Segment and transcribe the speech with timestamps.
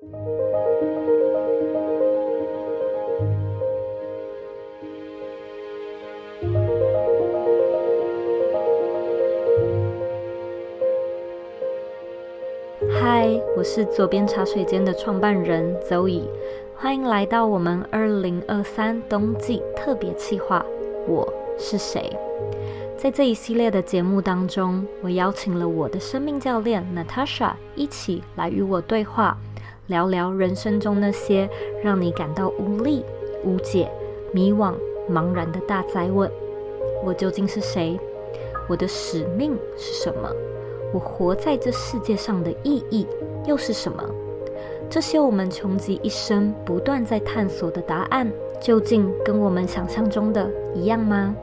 [0.00, 0.06] 嗨，
[13.56, 16.28] 我是左边茶水间的创办人 Zoe，
[16.76, 20.64] 欢迎来到我们二零二三冬季特别企划。
[21.08, 21.28] 我
[21.58, 22.16] 是谁？
[22.96, 29.36] 在这一系列的节目当中，我邀请了我的生命教练 Natasha 一起来与我对话，
[29.88, 31.48] 聊聊人生中那些
[31.82, 33.04] 让你感到无力、
[33.42, 33.90] 无解、
[34.32, 34.74] 迷惘、
[35.10, 36.30] 茫然的大哉问：
[37.04, 37.98] 我究竟是谁？
[38.68, 40.30] 我的使命是什么？
[40.92, 43.06] 我活在这世界上的意义
[43.46, 44.04] 又是什么？
[44.90, 48.30] 这些我们穷极一生不断在探索的答案，
[48.60, 51.34] 究竟跟我们想象中的一样吗？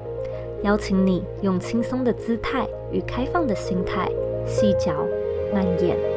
[0.62, 4.08] 邀请你用轻松的姿态与开放的心态，
[4.46, 4.94] 细嚼
[5.52, 6.15] 慢咽。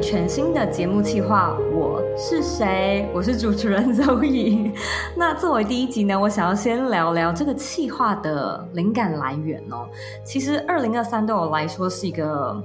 [0.00, 3.08] 全新的节目企划，我是谁？
[3.14, 4.70] 我是主持人 周以。
[5.16, 9.88] 那作为第一集呢，我想要先聊聊这个企划的灵感来源哦。
[10.24, 12.62] 其实，二零二三对我来说是一个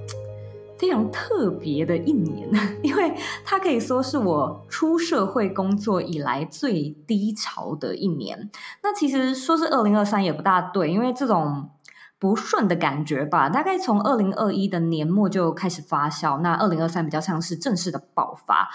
[0.78, 2.50] 非常特别的一年，
[2.84, 3.14] 因为
[3.46, 8.50] 它可以说是我出社会工作以来最低潮的一年。
[8.84, 11.70] 那其实说是二零二三也不大对，因为这种。
[12.22, 18.70] 不顺的感觉吧，大概从二零二一的年末就开始发酵，那二零二三比较像是正式的爆发。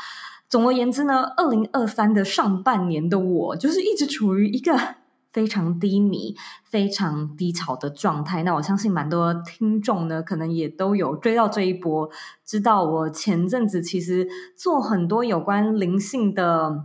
[0.49, 4.77] 总而言之呢，二零二三的上半年的我，就是一直处于一个
[5.33, 8.43] 非常低迷、非常低潮的状态。
[8.43, 12.11] 那我相信蛮多听众呢，可能也都有追到这一波，
[12.45, 16.83] 知道我前阵子其实做很多有关灵性的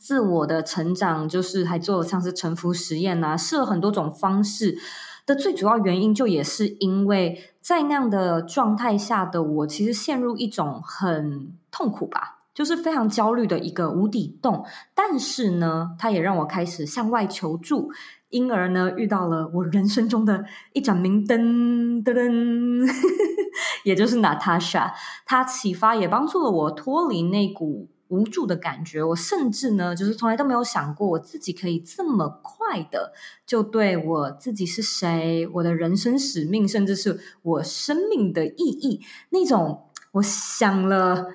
[0.00, 4.76] 自我的成长，就是还做了像是沉浮实验啊，试了很多种方式。
[5.24, 14.64] 的最主要原因，就也是因为在那样的状态下的我，其实陷入一种很痛苦吧，就是非常焦虑的一个无底洞。
[14.94, 17.90] 但是呢，它也让我开始向外求助，
[18.30, 22.90] 因而呢，遇到了我人生中的一盏明灯，噔噔，
[23.84, 24.92] 也就是 Natasha，
[25.24, 27.88] 她启发也帮助了我脱离那股。
[28.12, 33.14] 无助的感觉，我甚至呢，就是从来都没有想过我自己可以这么快的
[33.46, 39.00] 就对我自己是谁、我的人生使命，甚至是我生命的意义，
[39.30, 41.26] 那种我想了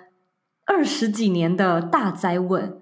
[0.65, 2.79] 二十几年的大灾问，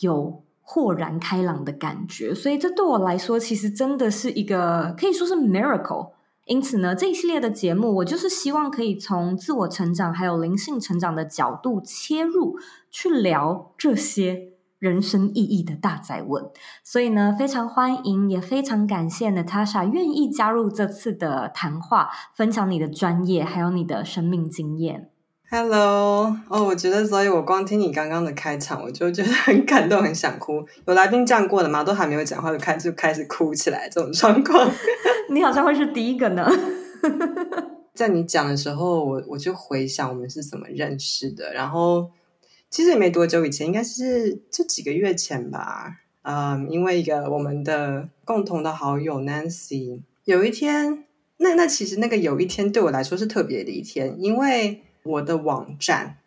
[0.00, 2.34] 有豁然开朗的感觉。
[2.34, 6.10] 所以这对我来说，其实真的是一个可以说是 miracle。
[6.46, 12.58] 因此呢，这一系列的节目，我就是希望可以从自我成长还有灵性成长的角度切入，
[12.90, 14.48] 去聊这些
[14.80, 16.44] 人生意义的大哉问。
[16.82, 25.10] 所以呢，非常欢迎，也非常感谢 Natasha 愿意加入这次的谈话，分享你的专业还有你的生命经验。
[25.52, 30.64] Hello，哦，我觉得，所以我光听你刚刚的开场，我就觉得很感动，很想哭。
[30.86, 31.84] 有来宾这样过的吗？
[31.84, 34.70] 都还没有讲话就开就开始哭起来，这种状况。
[35.30, 36.46] 你好像会是第一个呢。
[37.94, 41.52] 在你讲的时候，我我就回想我们是怎么认识的。
[41.52, 42.10] 然后
[42.68, 46.00] 其实也没多久以前，应该是这几个月前吧。
[46.22, 51.04] 嗯，因为一个我们的共同的好友 Nancy，有一天，
[51.38, 54.82] 那那其实那个有一天对我来说是特别的一天，因为。
[55.02, 56.18] 我的网站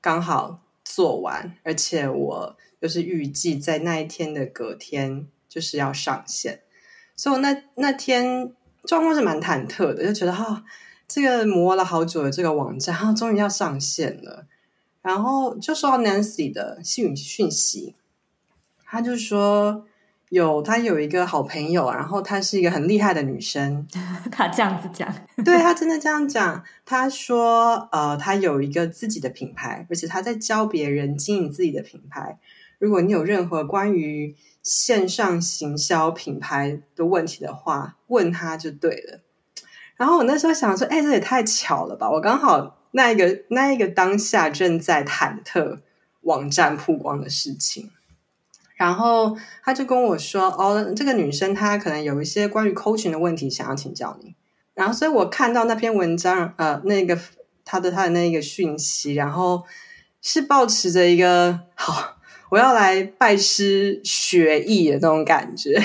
[0.00, 6.62] 刚好做完，而且我就是预计在那一天的隔天就是要上线，
[7.16, 8.52] 所以我那那天
[8.84, 10.62] 状况是蛮忐忑的，就觉得哈、
[11.08, 14.46] 这个磨了好久的这个网站，哈、哦，终于要上线了，
[15.02, 17.94] 然后就收到 Nancy 的讯讯息，
[18.84, 19.86] 他就说。
[20.30, 23.86] 有，她有一个好朋友，然后她是一个很厉害的女生。
[24.32, 25.12] 她这样子讲，
[25.44, 26.64] 对，她真的这样讲。
[26.84, 32.38] 她说，呃，她有一个自己的品牌，而且她在教别人经营自己的品牌。
[32.78, 39.20] 如果你有任何关于线上行销品牌的问题的话，问她就对了。
[39.96, 42.10] 然后我那时候想说，哎，这也太巧了吧！
[42.10, 45.78] 我刚好那一个那一个当下正在忐忑
[46.22, 47.90] 网站曝光的事情。
[48.76, 54.34] 然后他就跟我说：“哦，这个女生她可能有一些关于 coaching 的问题想要请教你。”
[54.74, 57.18] 然后，所以我看到那篇文章，呃，那个
[57.64, 59.64] 他的他的那个讯息，然后
[60.20, 62.18] 是保持着一个好，
[62.50, 65.82] 我要来拜师学艺的那种感觉。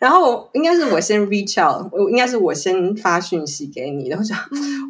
[0.00, 4.36] 然后我应该是我先 reach out，我应该是我先发讯息给你，然后想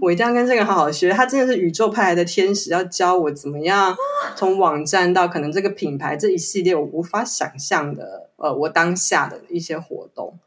[0.01, 3.95] 我一定要跟这个好好学，他真的是宇宙派来的天使，要教我怎么样
[4.37, 10.39] 从网站到可能这个品牌这一系列我无法想象的，呃，我当下的一些活动。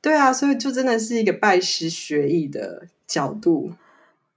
[0.00, 3.72] 对啊，所以就真的是一个拜师学艺的角度。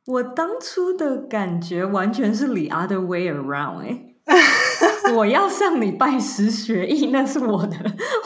[0.07, 3.77] 我当初的感觉完全是 the other way around，
[4.25, 7.77] 哎， 我要向你拜师学艺，那是我的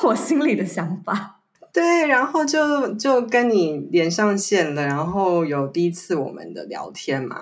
[0.03, 1.34] 我心里的想法。
[1.75, 7.35] 对，然后就就跟你连上线了，然后有第一次我们的聊天嘛，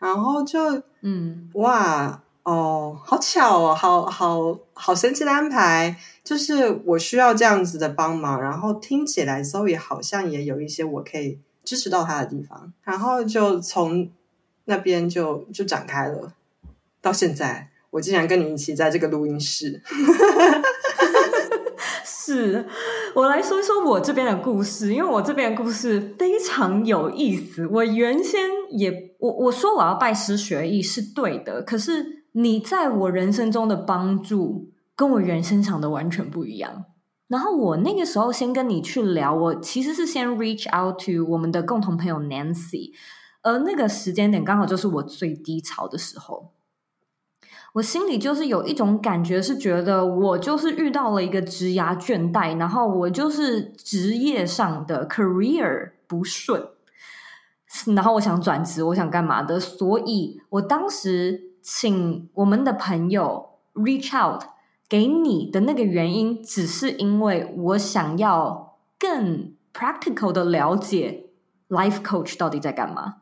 [0.00, 11.38] 然后就嗯，哇哦，好巧哦，好好好神奇的安排，就是我需要这样子的帮忙，然后听起来 Zoe 好像也有一些我可以。
[11.64, 14.10] 支持到他的地方，然后就从
[14.66, 16.34] 那边就就展开了。
[17.00, 19.80] 到现在，我竟然跟你一起在这个录音室。
[22.04, 22.66] 是
[23.14, 27.64] 我来说一说我这边的故事，因为我这边的故事非常有意思。
[27.68, 28.40] 我原先
[28.72, 36.86] 也我我说我要拜师学艺是对的，可是你在我人生中的帮助跟我原先想的完全不一样。
[37.28, 42.90] 然后我那个时候先跟你去聊，我其实是先 reach out to 我们的共同朋友 Nancy，
[43.42, 46.50] 而那个时间点刚好就是我最低潮的时候，
[47.74, 56.68] 我心里就是有一种感觉，是觉得我就是遇到了一个职涯倦怠，然后我就是职业上的 career 不顺，
[57.94, 64.42] 然后我想转职，我想干嘛的，所以我当时请我们的朋友 reach out。
[64.86, 71.30] 给你的那个原因，只是因为我想要更 practical 的了解
[71.68, 73.16] life coach 到底在干嘛，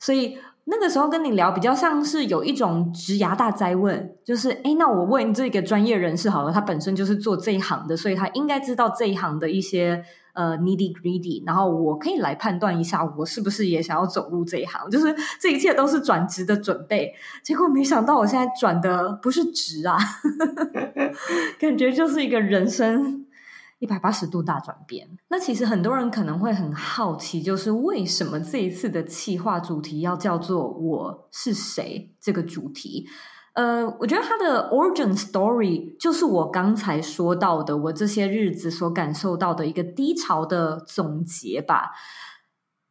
[0.00, 0.36] 所以
[0.70, 10.04] 那个时候跟你聊，比较像是有一种职涯大哉问，就是诶，那我问这个专业人士好了，他本身就是做这一行的，所以他应该知道这一行的一些。
[10.32, 14.88] 呃 needy greedy，然后我可以来判断一下，我是不是也想要走入这一行？
[14.88, 17.12] 就是 这一切都是转职的准备。
[17.42, 19.98] 结果没想到，我现在转的不是职啊，
[21.58, 23.26] 感觉就是一个人生
[23.80, 25.08] 一百八十度大转变。
[25.28, 33.08] 那其实很多人可能会很好奇，就是为什么这一次的企划主题要叫做“我是谁”这个主题？
[33.54, 41.90] 呃，我觉得它的 origin story 就是我刚才说到的，我这些日子所感受到的一个低潮的总结吧。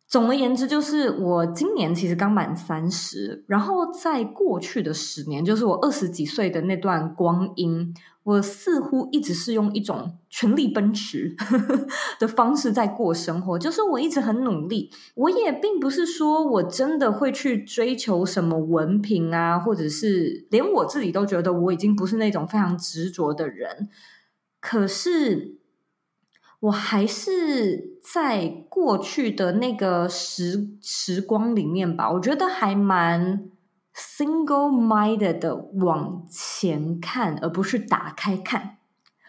[0.06, 7.94] 总而言之，就是我今年其实刚满三十，然后在过去的十年，就是我二十几岁的那段光阴，
[8.29, 11.35] 我似乎一直是用一种全力奔驰
[12.19, 13.57] 的方式在过生活。
[13.57, 23.89] 就是我一直很努力，我也并不是说我真的会去追求什么文凭啊，或者是连我自己都觉得我已经不是那种非常执着的人。
[24.59, 25.59] 可是。
[26.61, 33.49] 我还是在过去的那个时时光里面吧，我觉得还蛮
[33.99, 38.77] single-minded 的往前看，而不是打开看。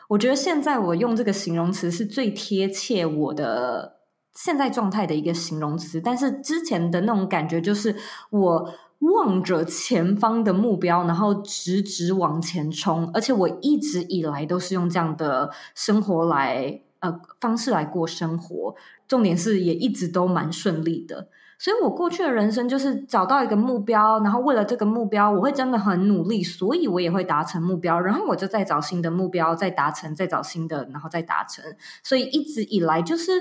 [0.08, 3.96] 我觉得现在我用这个形容词是最贴切我的
[4.34, 7.96] 现在状态的一个形容词，但是之前的那种感觉就是
[8.30, 16.82] 我望着前方的目标，然后直直往前冲，而且我一直以来都是用这样的生活来。
[17.00, 18.74] 呃，方式来过生活，
[19.08, 21.30] 重点是也一直都蛮顺利的。
[21.60, 28.00] 所以我过去的人生就是找到一个目标，然后为了这个目标，我会真的很努力，所以我也会达成目标。
[28.00, 31.62] 然后我就再找新的目标，再达成，再找新的，然后再达成。
[32.02, 33.32] 所以一直以来就是，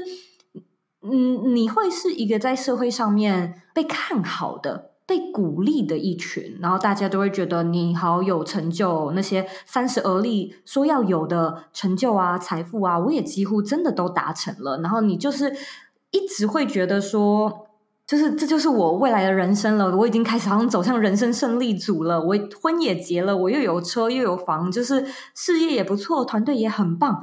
[1.02, 4.90] 嗯，你会是一个在社会上面被看好的。
[5.10, 14.78] 被鼓励的一群，然后大家都会觉得你好有成就，那些三十而立说要有的成就啊、财富啊，我也几乎真的都达成了。
[14.82, 15.52] 然后你就是
[16.12, 17.69] 一直会觉得说，
[18.10, 22.20] 就是这就是我未来的人生了，我已经开始好像走向人生胜利组了。
[22.20, 27.22] 我婚也结了，我又有车又有房，就是事业也不错，团队也很棒。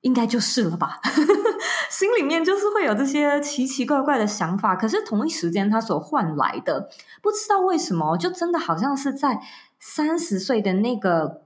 [0.00, 1.00] 应该就是了吧，
[1.90, 4.74] 心里面就是会有这些奇奇怪怪的想法。
[4.74, 6.88] 可是同一时间，他所换来的，
[7.20, 9.40] 不知道为什么，就真的好像是在
[9.78, 11.42] 三十岁的那个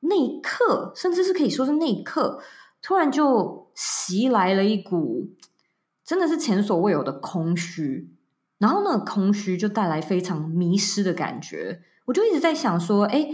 [0.00, 2.40] 那一刻，甚至是可以说是那一刻，
[2.82, 5.28] 突然就袭来了一股
[6.04, 8.14] 真的是前所未有的空虚。
[8.58, 11.80] 然后那个空虚就带来非常迷失的感觉。
[12.06, 13.28] 我就一直在想说，哎。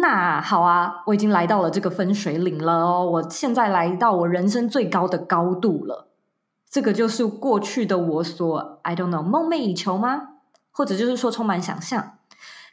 [0.00, 6.12] 那好啊，我已经来到了这个分水岭了哦，我现在来到我人生最高的高度了。
[6.70, 10.34] 这个就是过去的我所 I don't know 梦寐以求吗？
[10.70, 12.18] 或者就是说充满想象。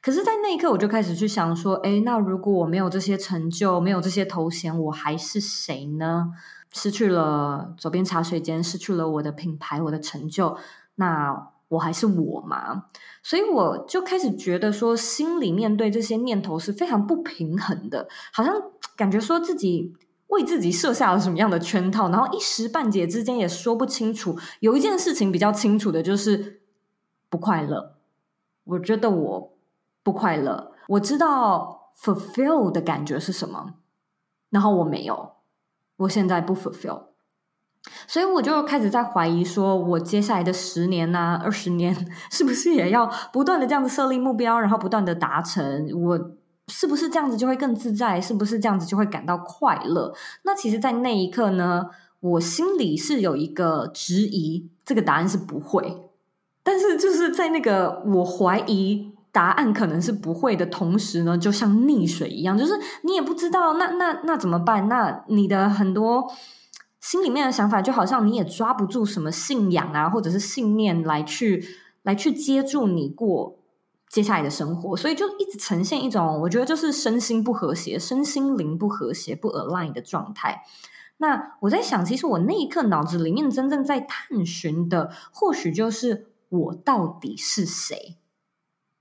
[0.01, 6.31] 可是，在那一刻，我就开始去想说，诶，那如果我没有这些成就，没有这些头衔，我还是谁呢？
[6.71, 10.57] 失去了左边茶水间，失去了我的品牌，我的成就，
[10.95, 11.51] 那。
[11.71, 12.87] 我还是我吗，
[13.23, 18.53] 所以我就开始觉得说，心里面对这些念头是非常不平衡的，好像
[18.97, 19.95] 感觉说自己
[20.27, 24.37] 为自己设下了什么样的圈套，然后一时半解之间也说不清楚。
[24.59, 26.59] 有一件事情比较清楚的就是
[27.29, 27.95] 不快乐。
[28.65, 29.53] 我觉得我
[30.03, 33.73] 不快乐，我知道 fulfill 的感觉是什么，
[34.49, 35.31] 然后我没有，
[35.97, 37.03] 我现在不 fulfill，
[38.07, 41.95] 所以我就开始在怀疑，说我接下来的十年呐、二十年，
[42.29, 46.31] 是不是也要不断的这样子设立目标，然后不断的达成我。
[46.67, 48.21] 是不是这样子就会更自在？
[48.21, 50.13] 是不是这样子就会感到快乐？
[50.43, 51.87] 那其实，在那一刻呢，
[52.21, 56.09] 我心里是有一个质疑，这个答案是不会。
[56.63, 62.73] 但是，就是在那个我怀疑答案可能是不会的同时呢，就像溺水一样，就是
[63.03, 64.87] 你也不知道，那那那怎么办？
[64.87, 66.31] 那你的很多
[66.99, 71.65] 心里面的想法，就好像你也抓不住什么信仰啊，或者是信念来去
[72.03, 73.57] 来去接住你过。
[74.09, 80.63] 接下来的生活，所以就一直呈现一种我觉得就是身心不和谐、身心灵不和谐、不 align 的状态。
[81.15, 88.17] 那我在想，其实我那一刻脑子里面真正在探寻的，或许就是我到底是谁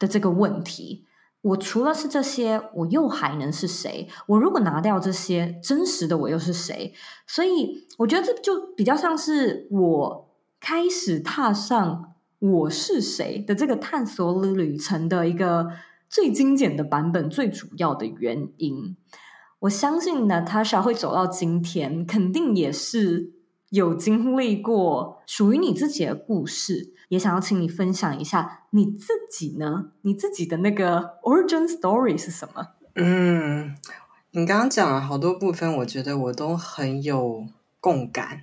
[0.01, 1.07] 的这个问题。
[1.43, 4.09] 我除了是这些，我又还能是谁？
[4.27, 6.93] 我如果拿掉这些，真实的我又是谁？
[7.29, 12.07] 所以我觉得这就比较像是我开始踏上。
[12.41, 15.69] 我是谁的这个探索旅程的一个
[16.09, 18.97] 最精简的版本，最主要的原因，
[19.59, 23.31] 我相信 Natasha 会走到今天，肯定也是
[23.71, 29.93] 有经历过属于你自己的故事，也想要请你分享一下你自己呢？
[30.03, 32.69] 你自己的那个 origin story 是什么？
[32.97, 33.77] 嗯，
[34.33, 37.47] 你刚刚讲了好多部分，我觉得我都很有
[37.81, 38.43] 共感。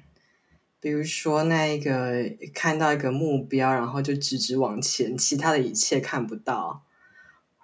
[0.80, 6.84] 比如说，那一个看到一个目标，然后就直直往前，其他的一切看不到，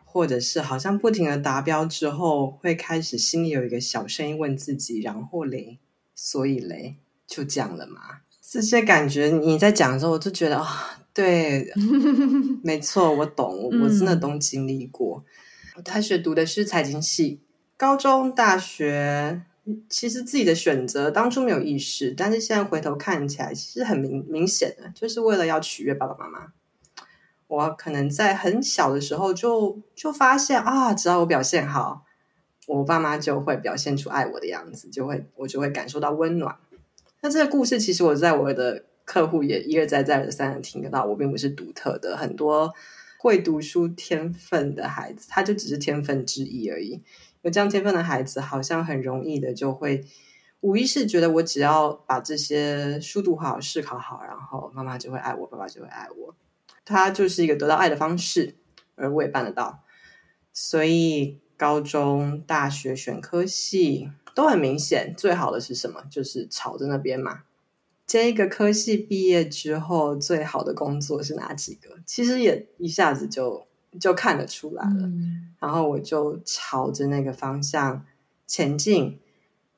[0.03, 5.79] 或者是好像不停的达标之后，会开始心里有一个小声音问自己：然后嘞，
[6.15, 8.01] 所以嘞，就这样了嘛？
[8.41, 11.73] 这些感觉你在讲的时候，我就觉得啊、哦，对，
[12.63, 15.23] 没错，我懂，我我真的都经历过。
[15.75, 17.41] 我大学读的是财经系，
[17.77, 19.43] 高中、大学。
[19.89, 26.51] 其实自己的选择当初没有意识，但是现在回头看起来，其实很明明显的，就是为了要取悦爸爸妈妈。
[27.47, 32.03] 我可能在很小的时候就就发现啊，只要我表现好，
[32.67, 36.57] 我爸妈就会表现出爱我的样子，就会我就会感受到温暖。
[37.23, 42.73] 那这个故事其实我在我的客户也一而再再而三的听得到，我并不是独特的，很多
[43.17, 47.01] 会读书天分的孩子，他就只是天分之一而已。
[47.41, 50.03] 有这样天分的孩子，好像很容易的就会
[50.59, 56.35] 无意识觉得，我只要把这些书读好、试考好，然后妈妈就会爱我，爸爸就会爱我。
[56.83, 58.57] 他就是一个得到爱的方式，
[58.95, 59.81] 而我也办得到。
[60.51, 66.03] 所以高中、大学选科系都很明显，最好的是什么？
[66.09, 67.43] 就是朝着那边嘛。
[68.05, 71.97] 这个科系毕业之后，最好的工作是哪几个？
[72.05, 73.67] 其实也一下子就。
[74.01, 78.03] 就看得出来了，嗯，然后我就朝着那个方向
[78.47, 79.19] 前进。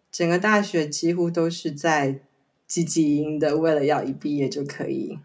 [0.09, 2.21] 整个大学几乎都是在
[2.65, 5.19] 积极营的，为了要一毕业就可以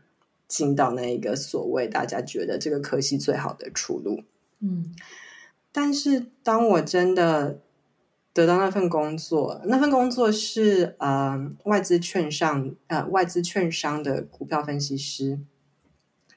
[0.48, 4.24] 进到那一个所谓大家觉得这个科系最好的出路。
[4.58, 4.92] 嗯，
[5.70, 7.60] 但是当我真的
[8.32, 15.38] 得到那份工作，那份工作是呃外资券商呃外资券商的股票分析师，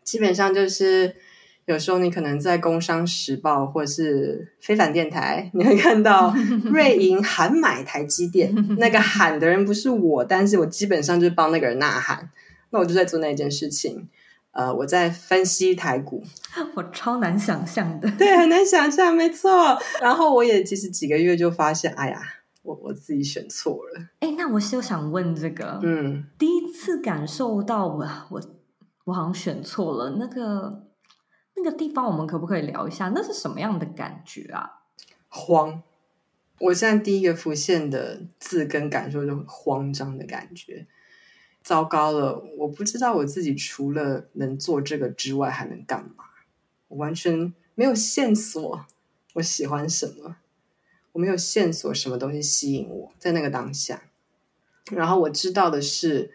[0.04, 1.16] 基本上就是。
[1.66, 6.36] 有时候你可能在《工商时报》或是非凡电台，你会看到
[6.70, 12.30] 瑞银喊买台积电，那个喊的人不是我，但是我基本上就是帮那个人呐喊。
[12.72, 14.10] 那我就在做那件事情，
[14.54, 16.24] 呃，我在分析台股，
[16.76, 19.78] 我超难想象的，对，很难想象，没错。
[20.02, 22.22] 然后我也其实几个月就发现，哎呀，
[22.62, 24.08] 我我自己选错了。
[24.22, 28.42] 哎，那我就想问这个，嗯，第一次感受到我我
[29.04, 30.88] 我好像选错了那个。
[31.56, 33.10] 那个地方我们可不可以聊一下？
[33.10, 34.68] 那是什么样的感觉啊？
[35.30, 35.84] 慌！
[36.60, 40.88] 我现在第一个浮现的字跟感受就是慌张的感觉。
[41.64, 46.26] 糟糕了，我不知道我自己除了能做这个之外还能干嘛。
[46.90, 48.86] 我完全没有线索，
[49.34, 50.36] 我喜欢什么？
[51.14, 53.12] 我没有线索，什么东西吸引我？
[53.18, 54.04] 在那个当下，
[54.92, 56.32] 然后我知道的是，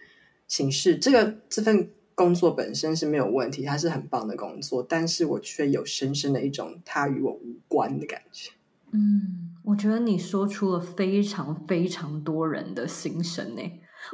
[0.48, 1.90] 形式这个这份。
[2.18, 8.50] 工作本身是没有问题，它是很棒的工作，但是我却有深深的一种它与我无关的感觉。
[8.90, 13.62] 嗯，我觉得你说出了非常非常多人的心声呢。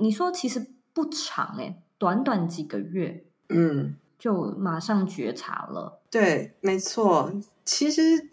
[0.00, 6.00] 你说其实不长诶，短短几个月，嗯，就马上觉察了。
[6.10, 7.30] 对，没错。
[7.64, 8.30] 其实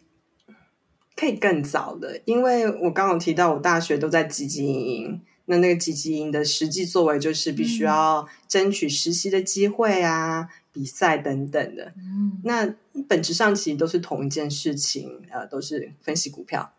[1.15, 11.94] 可以更早的，因为我刚刚提到我大学都在积极营营，那那个积极营的实际作为就是必须要争取实习的机会啊、嗯、比赛等等的。
[11.98, 12.75] 嗯，那
[13.08, 16.74] 本质上其实都是同一件事情，呃，都是分析股票。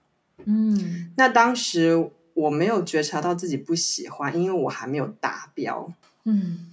[0.45, 5.93] 嗯，那当时我没有觉察到自己不喜欢，因为我还没有达标。
[6.25, 6.71] 嗯，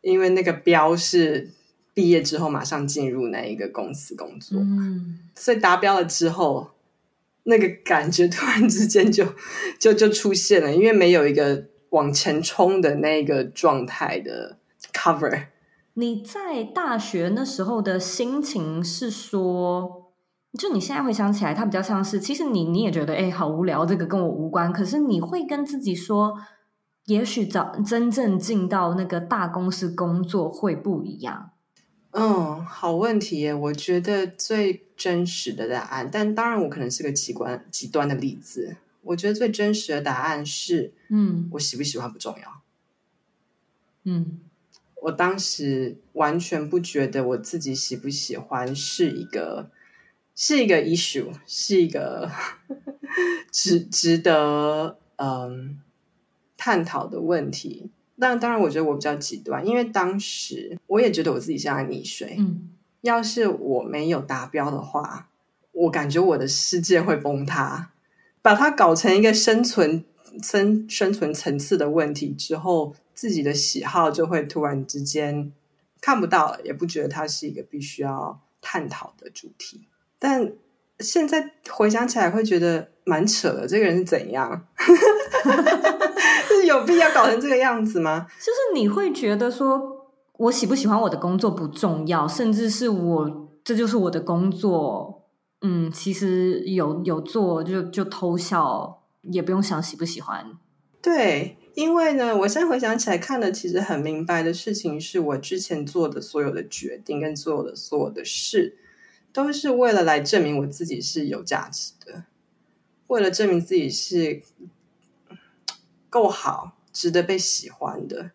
[0.00, 1.50] 因为那个标是。
[1.94, 6.70] 毕业之后马上进入那一个公司工作，嗯，所以达标了之后，
[7.42, 9.26] 那个感觉突然之间就
[9.80, 14.58] 就就出现了，因为没有一个往前冲的那个状态的
[14.92, 15.46] cover。
[15.94, 19.97] 你在大学那时候的心情是说，
[20.56, 24.72] 就你现在回想起来，它比较像是，其实你你也觉得，哎，好无聊，这个跟我无关。
[24.72, 26.38] 可是你会跟自己说，
[27.04, 31.50] 也许早真正进到那个大公司工作会不一样。
[32.12, 33.52] 嗯，好问题耶。
[33.52, 38.76] 我觉得最真实的答案，但当然我可能是个极端极端的例子。
[39.02, 42.62] 我觉得最真实的答案是，嗯，我喜不喜欢不重要。
[44.04, 44.40] 嗯，
[45.02, 49.70] 我当时完全不觉得我自己喜不喜欢是一个
[50.40, 52.30] 是一个 issue，是一个
[53.50, 55.80] 值值得嗯
[56.56, 57.90] 探讨的问题。
[58.20, 62.36] 但当然，我觉得我比较极端，因为当时我也觉得我自己像在溺水。
[62.38, 65.28] 嗯，要是我没有达标的话，
[65.72, 67.90] 我感觉我的世界会崩塌。
[68.40, 70.04] 把它搞成一个生存
[70.40, 75.52] 生生存层次的问题之后，自己的喜好就会突然之间
[76.00, 79.88] 看不到了，也不觉得它是一个必须要探讨的主题。
[80.18, 80.52] 但
[81.00, 83.66] 现在回想起来，会觉得蛮扯的。
[83.66, 84.66] 这个人是怎样？
[86.48, 88.26] 是有必要搞成这个样子吗？
[88.38, 90.06] 就是你会觉得说，
[90.36, 95.24] 我喜不喜欢我的工作不重要，甚至是我这就是我的工作。
[95.60, 100.46] 嗯，其实有有做就就偷笑，也不用想喜不喜欢。
[101.02, 108.78] 对，因为呢，我现在回想起来，看的其实很明白的事情，是我之前做的所有的决定跟所有的所有的事，
[109.32, 112.24] 都是为了来证明我自己是有价值的，
[113.08, 114.42] 为了证明自己是。
[116.10, 118.30] 够好，值得被喜欢的，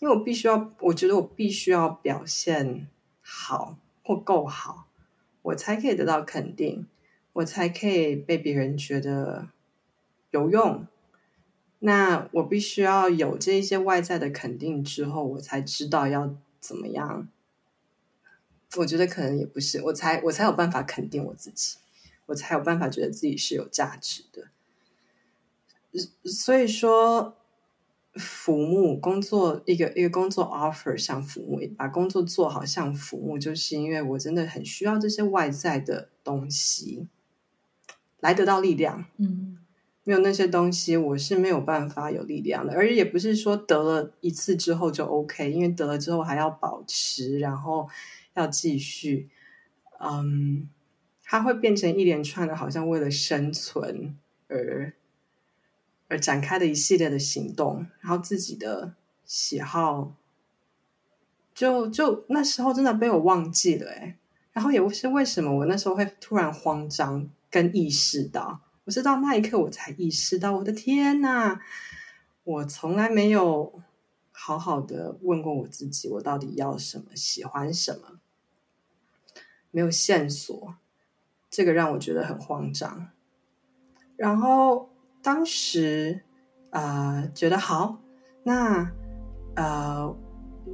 [0.00, 2.86] 因为我必须要，我觉得我必须要表现
[3.22, 4.86] 好或够好，
[5.40, 6.86] 我才可以得到肯定，
[7.32, 9.48] 我才可以被别人觉得
[10.30, 10.86] 有用。
[11.78, 17.28] 那我必须要有这一些外在的肯定之后，我才知道要怎么样。
[18.76, 21.78] 我觉得可能也不是，我才我才有办法肯定我自己，
[22.26, 24.48] 我才有办法觉得自己是有价值的。
[26.24, 27.36] 所以说，
[28.14, 37.08] 服务工作一个一个工作 offer 像服务，把工作做好像服务，就是因为我真的很需要这些外在的东西
[38.20, 39.06] 来得到力量。
[39.16, 39.58] 嗯，
[40.04, 42.72] 没有那些东西，我是没有办法有力量的。
[42.72, 47.88] 而也不是说得了一次之后就 OK，因为得了之后还要保持，然后
[48.34, 49.28] 要继续。
[49.98, 50.68] 嗯，
[51.22, 54.16] 它会变成一连串的，好像为了生存
[54.48, 54.92] 而。
[56.12, 60.12] 而展开的一系列的行动，然后自己的喜好，
[61.54, 64.16] 就就那时候真的被我忘记了诶，
[64.52, 71.60] 然后也不是为什么我那时候会突然慌张跟意识到，我是到那一刻我才意识到，我的天呐，
[72.42, 73.80] 我从来没有
[74.50, 78.18] 好好的问过我自己，我到底要什么，喜欢什么，
[79.70, 80.74] 没有线索，
[81.48, 83.08] 这个让我觉得很慌张，
[84.16, 84.88] 然后。
[85.22, 86.18] 当时，
[86.70, 87.98] 呃，觉得好，
[88.42, 88.90] 那
[89.54, 90.16] 呃，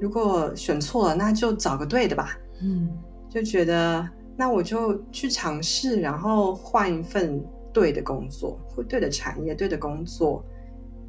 [0.00, 2.38] 如果选错了，那就找个对的吧。
[2.62, 2.96] 嗯，
[3.28, 10.44] 就觉得那我就去尝试，然后换一份对的工作，或对的产业，对的工作，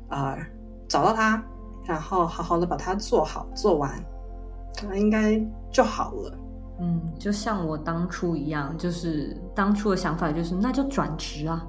[0.10, 0.48] 啊、呃，
[0.88, 1.46] 找到它，
[1.88, 3.90] 然后好好的把它做好做完，
[4.78, 6.38] 可能应该就好了。
[6.80, 11.66] 嗯，就像我当初一样，就是当初的想法就是，那就转职啊。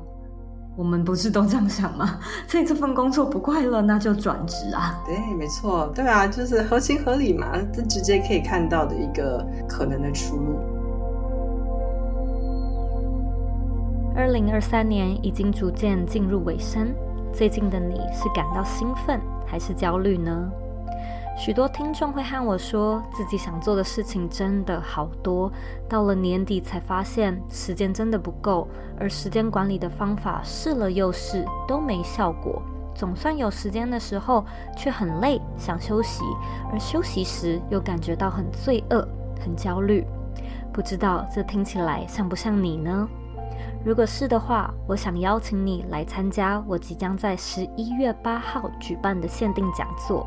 [0.76, 2.20] 我们不是都这样想吗？
[2.46, 5.02] 所以这份工作不快乐，那就转职啊。
[5.06, 10.58] 对，没错，对啊，就是合情合理嘛，这直接可以看到的一个可能的出路。
[14.14, 16.94] 二零二三年已经逐渐进入尾声，
[17.32, 20.50] 最近的你是感到兴奋还是焦虑呢？
[21.36, 25.50] 许多听众会和我说，自己想做的事情真的好多，
[25.88, 28.66] 到了年底才发现时间真的不够，
[28.98, 32.60] 而时间管理的方法试了又试都没效果，
[32.92, 34.44] 总算有时间的时候
[34.76, 36.24] 却很累，想休息，
[36.72, 39.06] 而休息时又感觉到很罪恶、
[39.40, 40.04] 很焦虑。
[40.72, 43.08] 不知道这听起来像不像你呢？
[43.84, 50.26] 如果是的话，我想邀请你来参加我即将在十一月八号举办的限定讲座。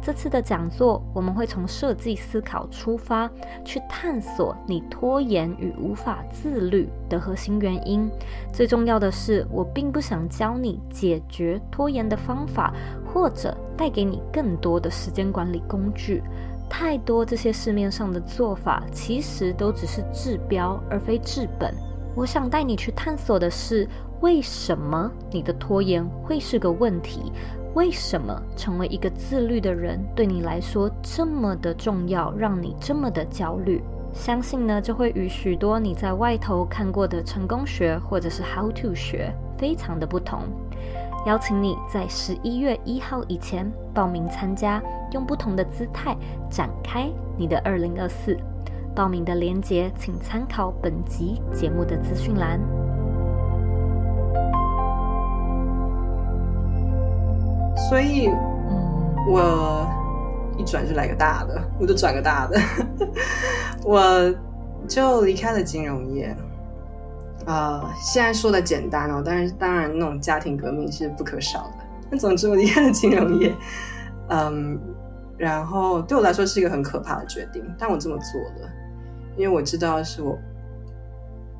[0.00, 3.30] 这次的讲座，我们会从设计思考出发，
[3.64, 8.10] 去探索你拖延与无法自律的核心原因。
[8.52, 12.72] 最重要的是，我并不想教你解决拖延的方法，
[13.06, 16.22] 或者带给你更多的时间管理工具。
[16.70, 21.74] 太多这些市面上的做法，其实都只是治标而非治本。
[22.18, 23.88] 我想带你去探索的是，
[24.22, 27.32] 为什么你的拖延会是个问题？
[27.74, 33.80] 为什么成为一个自律的人对你来说这么的重要，让你这么的焦虑？
[34.12, 40.40] 相信呢，就会与许多你在外头看过的成功学或者是 How to 学非常的不同。
[41.24, 46.16] 邀请你在十一月一号以前报名参加，用不同的姿态
[46.50, 48.36] 展开你的二零二四。
[48.94, 52.60] 报名的链接请参考本集节目的资讯栏。
[57.88, 59.88] 所以，嗯，我
[60.58, 62.60] 一转就来个大的，我就转个大的，
[63.84, 64.34] 我
[64.86, 66.36] 就离开了金融业。
[67.46, 71.84] 呃，现在说的简单哦，但是当然那种家庭革命是不可少的。
[72.10, 73.54] 那总之我离开了金融业，
[74.28, 74.78] 嗯，
[75.38, 78.70] 然后对我来说是一个很可怕的决定，但我这么做了，
[79.36, 80.36] 因为我知道是我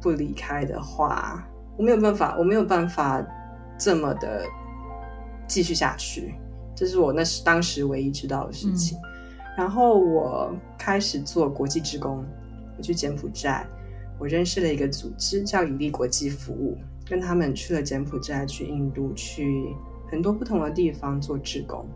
[0.02, 3.24] 不离开的话，我没有办法，我没有办法
[3.78, 4.44] 这么的
[5.46, 6.34] 继续下去，
[6.74, 8.98] 这是我那时当时唯一知道的事情。
[8.98, 9.02] 嗯。
[9.56, 12.24] 然后我开始做国际志工，
[12.76, 13.66] 我去柬埔寨。
[14.20, 16.76] 我认识了一个组织，叫以利国际服务，
[17.08, 19.72] 跟他们去了柬埔寨、去印度、去
[20.10, 21.86] 很多不同的地方做志工。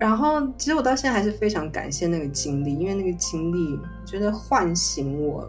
[0.00, 5.46] 然后，其实我到现在还是非常感谢那个经历，因为那个经历，觉得唤醒我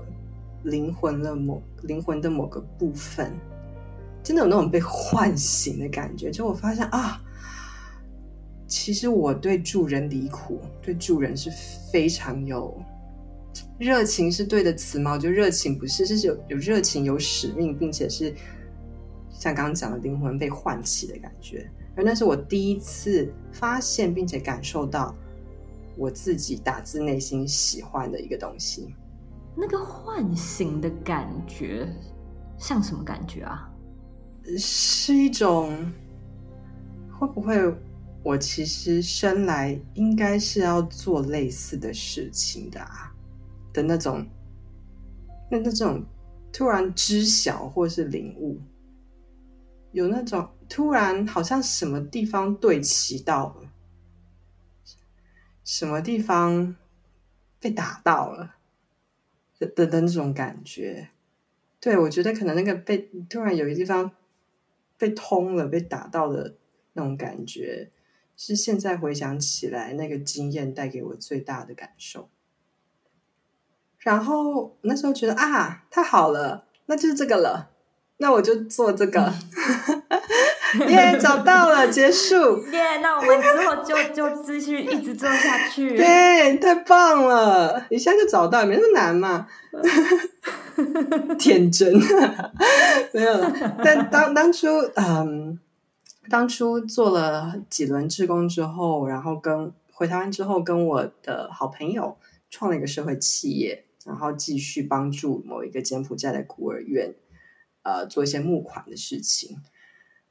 [0.63, 3.31] 灵魂的某灵魂的某个部分，
[4.21, 6.29] 真的有那种被唤醒的感觉。
[6.29, 7.21] 就我发现啊，
[8.67, 11.49] 其实我对助人离苦，对助人是
[11.89, 12.77] 非常有。
[13.79, 15.13] 热情是对的词吗？
[15.13, 18.35] 我觉得热情不是，是有有热情、有使命，并且是
[19.41, 21.67] 像刚刚讲的灵魂被唤起的感觉。
[21.95, 25.15] 而那是我第一次发现并且感受到
[25.97, 28.93] 我自己打自内心喜欢的一个东西。
[29.55, 31.89] 那个唤醒的感觉
[32.55, 33.67] 像什么感觉啊？
[34.59, 35.91] 是一种
[37.11, 37.57] 会不会
[38.23, 43.11] 我其实生来应该是要做类似的事情的啊？
[43.73, 44.23] 的那种，
[45.49, 46.03] 那那种
[46.53, 48.59] 突然知晓或是领悟，
[49.91, 53.71] 有那种突然好像什么地方对齐到了，
[55.63, 56.75] 什么地方
[57.59, 58.55] 被打到了
[59.59, 61.09] 的的的那种感觉。
[61.79, 64.11] 对，我觉得可能那个被突然有一个地方
[64.97, 66.55] 被通了、被打到的
[66.93, 67.91] 那种感觉，
[68.37, 72.29] 是现在回想起来那个经验带给我最大的感受。
[73.97, 77.71] 然后那时候觉得啊，太好了，那就是这个了，
[78.21, 79.19] 那我就做这个，
[80.87, 82.35] 耶、yeah，找到了，结束，
[82.71, 89.47] 耶，yeah, 那我们之后就就继续一直做下去， 对，太棒了，一下就找到，没那么难嘛，
[91.39, 91.91] 天真，
[93.11, 93.51] 没有了。
[93.83, 95.59] 但当当初，嗯，
[96.29, 102.15] 当初做了几轮志工之后，然后跟回台湾之后，跟我的好朋友
[102.51, 103.85] 创了一个社会企业。
[104.03, 107.13] 然后继续帮助某一个柬埔寨的孤儿院，
[107.83, 109.61] 呃，做一些募款的事情。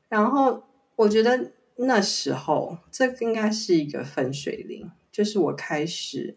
[0.09, 0.65] 然后
[0.97, 6.37] 我觉得那时候这应该是一个分水岭，就是我开始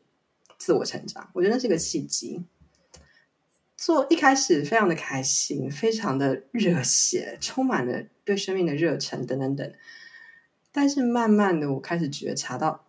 [0.58, 1.30] 自我成长。
[1.34, 2.44] 我觉得那是个契机。
[3.76, 9.74] 做一开始非常的开心，非常的热血，充满了对生命的热忱等等等。
[10.72, 12.86] 但是慢慢的，我开始觉察到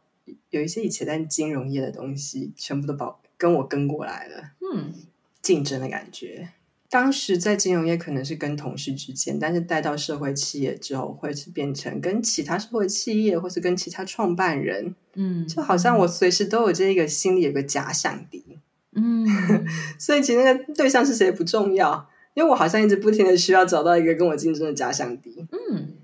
[0.50, 3.18] 有一些以前在金融业的东西，全部都把。
[3.36, 4.94] 跟我跟过来了，嗯，
[5.42, 6.50] 竞争的感觉。
[6.94, 18.60] 当时在金融业可能是跟同事之间，但是带到社会企业之后，会是变成跟其他社会企业，或是跟其他创办人，嗯，就好像我随时都有这个心里有个假想敌，
[18.94, 19.26] 嗯，
[19.98, 25.94] 所以其实那个对象是谁不重要，因为我好像一直不停的需要找到一个跟我竞争的假想敌，嗯，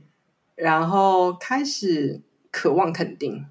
[0.57, 3.47] 然后开始渴望肯定，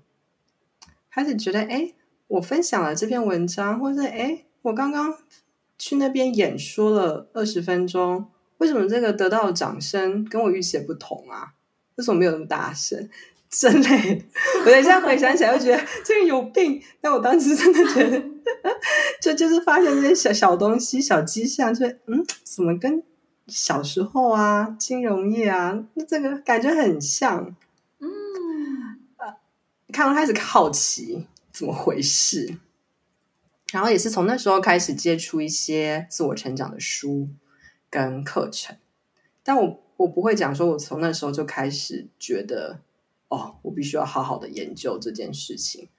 [1.10, 1.68] 开始觉得哎。
[1.68, 1.96] 诶
[2.30, 5.16] 我分享了这篇文章，或者哎，我刚刚
[5.80, 8.28] 去那边演说了二十分钟，
[8.60, 11.54] 为什么这个得到的掌声跟我预期的不同啊？
[11.96, 13.10] 为什么没有那么大声？
[13.50, 14.24] 真累！
[14.64, 16.80] 我等一下回想起来，又觉得 这个有病。
[17.02, 18.24] 但我当时真的觉得，
[19.20, 23.02] 就就是发现这些小小东西、小迹象，就嗯，怎么跟
[23.48, 27.56] 小时候啊，金融业啊，那这个感觉很像。
[27.98, 28.08] 嗯，
[29.18, 29.34] 呃，
[29.92, 32.56] 刚开始好奇怎么回事，
[33.72, 37.30] 然后也是从那时候开始接触一些自我成长的书
[37.90, 38.76] 跟课程，
[39.44, 42.80] 但我我不会讲说，我从那时候就开始觉得，
[43.28, 45.90] 哦，我必须要好好的研究这件事情。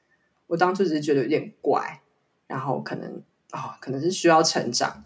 [0.49, 2.01] 我当初只是觉得有点怪，
[2.47, 5.05] 然后可能哦，可能是需要成长。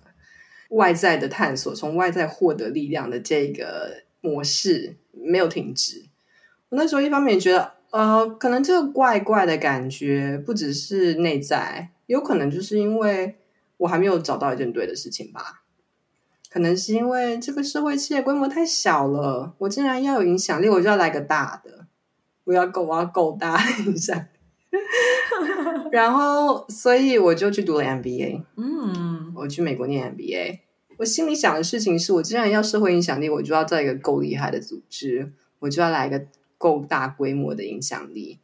[0.70, 6.06] 外在的探索，从外在获得力量的这个模式没有停止。
[6.70, 13.36] 我那时候一方面觉得，呃，可能这个怪怪的感觉不只是内在，有可能就是因为
[13.78, 15.62] 我还没有找到一件对的事情吧。
[16.50, 21.86] 可能是因为这个社会企业规模太小了，我竟然要有影响力，我就要来个大的，
[22.44, 24.26] 我要够，我要够大 影响。
[25.90, 28.42] 然后，所以我就去读了 MBA。
[28.56, 30.60] 嗯，我去美国念 MBA。
[30.96, 36.24] 我心里想的事情是，我既然要社会影响力，我就要在一个够厉害的组织，我就要来一个
[36.56, 38.38] 够大规模的影响力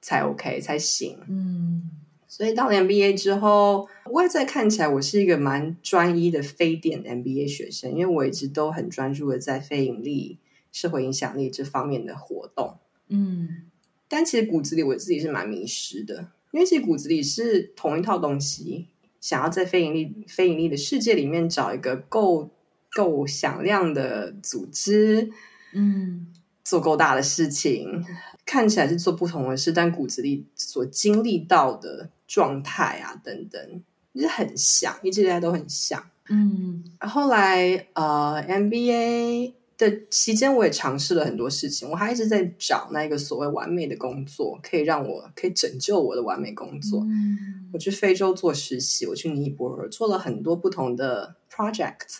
[0.00, 1.18] 才 OK 才行。
[1.28, 1.90] 嗯，
[2.30, 10.38] 所以到了 MBA 之后，外在看起来我是一个蛮专一的非典 MBA 学生，因为我一直都很专注的在非盈利、
[10.70, 12.78] 社会影响力这方面的活动。
[13.08, 13.64] 嗯，
[14.06, 18.86] 但其实骨子里我自己是蛮迷失的，因为其实骨子里是同一套东西。
[19.20, 22.48] 想要在非盈利、非盈利的世界里面找一个够
[22.90, 25.30] 够响亮的组织，
[25.74, 26.28] 嗯，
[26.64, 28.04] 做够大的事情，
[28.44, 33.82] 看起来是做不同的事，但骨子里所经历到的状态啊等等，
[34.14, 36.84] 就是很像，一直以来都很像，嗯。
[37.00, 39.54] 后来呃，MBA。
[39.80, 41.88] 的期间，我也尝试了很多事情。
[41.88, 47.00] 我还一直在找那个所谓完美的工作，可以让我可以拯救我的完美工作。
[47.00, 52.18] 嗯，我去非洲做实习，我去尼泊尔做了很多不同的 project。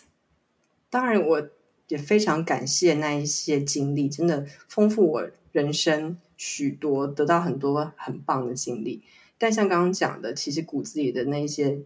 [0.89, 1.49] 当然，我
[1.91, 9.03] 也非常感谢那一些经历，真的丰富我人生许多，得到很多很棒的经历。
[9.37, 11.81] 但像刚刚讲的，其实骨子里的那些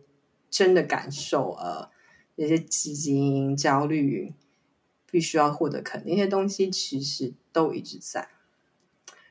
[0.50, 1.90] 真的感受，呃，
[2.36, 4.34] 那些基因焦虑。
[5.12, 8.28] 必须要获得肯定，那些东西其实都一直在。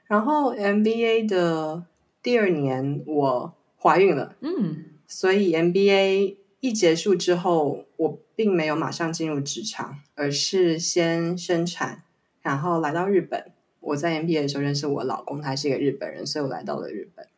[0.07, 1.85] 然后 MBA 的
[2.23, 12.05] 第二年，我怀孕了，嗯，所以 MBA 一结束之后，我并没有马上进入职场，而是先生产，
[12.41, 13.53] 然后来到日本。
[13.81, 17.29] 我在 MBA 的时候认识我老公，他是一个日本人，所以我来到了日本。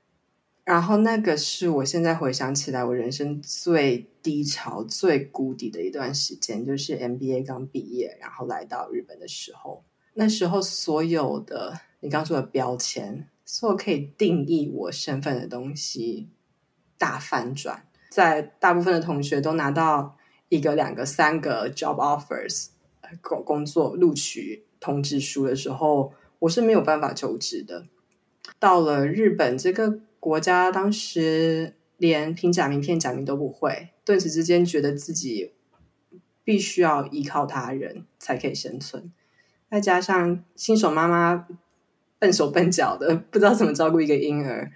[0.62, 9.82] 然后那个是我现在回想起来，我人生最低潮、最谷底的一段时间，就是 MBA 刚毕业，然后来到日本的时候。
[10.14, 16.28] 那时候所有的你刚说的标签，所有可以定义我身份的东西
[16.96, 17.88] 大反转。
[18.10, 20.16] 在大部分的同学都拿到
[20.48, 22.68] 一个、两个、三个 job offers
[23.20, 27.86] 工工作录取通知书的时候，我是没有办法求职的。
[28.58, 30.00] 到了日本这个。
[30.18, 35.52] 国家当时连凭假名片假名都不会，顿时之间觉得自己
[36.42, 39.12] 必须要依靠他人才可以生存。
[39.70, 41.46] 再加上新手妈妈
[42.18, 44.72] 笨手笨脚的，不知道怎么照顾一个婴儿，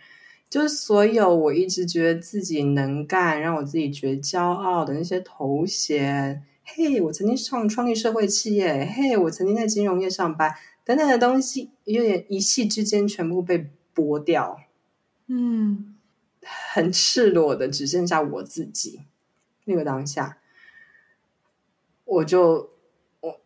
[0.51, 10.53] 就是所有我一直觉得自己能干、让我自己觉得骄傲的那些头衔，嘿，我曾经创创立社会企业，嘿，我曾经在金融业上班
[10.85, 14.59] 等等的东西，有点一夕之间全部被剥掉。
[15.29, 15.95] 嗯，
[16.43, 19.03] 很赤裸的，只剩下我自己。
[19.67, 20.39] 那个当下，
[22.05, 22.71] 我就
[23.21, 23.41] 我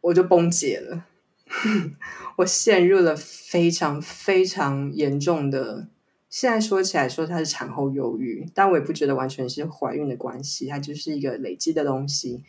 [0.00, 1.04] 我就崩解了，
[2.38, 5.86] 我陷入了非常非常严重的。
[6.28, 12.44] 现在说起来说它是产后忧郁，但我也不觉得完全是怀孕的关系，它就是一个累积的东西。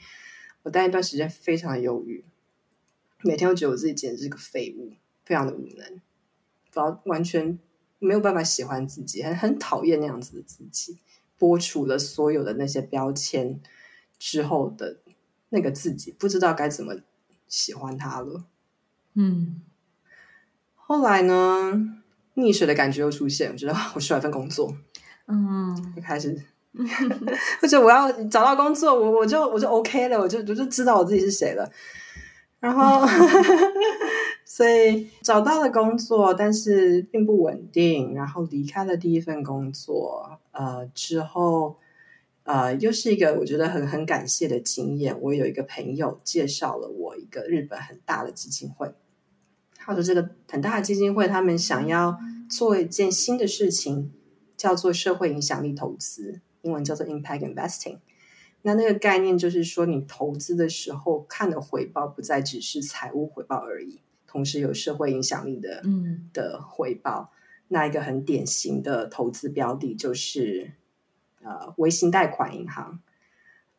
[0.63, 2.23] 我待一段时间非常的忧郁，
[3.23, 6.01] 每天都觉得我自己简直是个废物，非常的无能，
[6.75, 7.59] 完完全。
[8.01, 10.99] 没有办法喜欢自己，很很讨厌那样子的自己。
[11.37, 13.59] 剥除了所有的那些标签
[14.17, 14.99] 之后的
[15.49, 17.01] 那个自己，不知道该怎么
[17.49, 18.45] 喜欢他了。
[19.15, 19.61] 嗯，
[20.75, 22.01] 后来呢，
[22.39, 24.73] 溺水的感觉又出现，我觉得我需要一份工作。
[25.27, 26.35] 嗯，就开始，
[27.61, 31.69] 或者我要找到工作，我我就我就 OK 了，我就我就知道我自己是谁了。
[32.59, 33.07] 然后，
[34.43, 38.13] 所以找到了工作，但是并不稳定。
[38.13, 41.77] 然后离开了第一份工作，呃，之后，
[42.43, 45.15] 呃，又是一个我觉得很很感谢的经验。
[45.21, 48.91] 我有一个朋友介绍了我一个日本很大的基金会，
[49.81, 54.11] 他说这个很大的基金会，他们想要做一件新的事情，
[54.55, 57.97] 叫做社会影响力投资，英文叫做 Impact Investing。
[58.61, 67.31] 那那个概念就是说，你投资的时候看的回报不再只是财务回报而已，同时有社会影响力的嗯的回报。
[67.69, 70.73] 那一个很典型的投资标的就是
[71.41, 72.99] 呃微型贷款银行，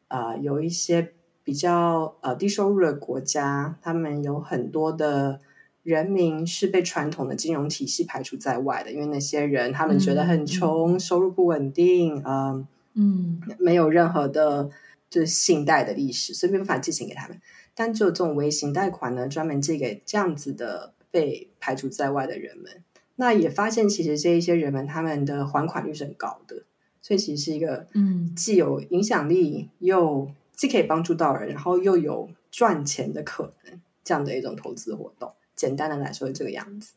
[0.08, 1.12] 呃有一些
[1.44, 5.40] 比较呃低收入的国家，他们有很多的
[5.83, 14.69] 人民是被传统的金融体系排除在外的，因为那些人他们觉得很穷，嗯、收入不稳定，呃、嗯，没有任何的
[15.09, 17.40] 就是信贷的历史，所以没办法借钱给他们。
[17.75, 22.85] 但只有这种微型贷款呢，专门借给这样子的被排除在外的人们。
[23.16, 26.64] 那也发现，其实这一些人们他们的还款率是很高的，
[27.01, 35.33] 所以其实是一个嗯，既有影响力又既可以帮助到人，然后又有赚钱的可能这样的一种投资活动。
[35.61, 36.94] 简单的来说是这个样子。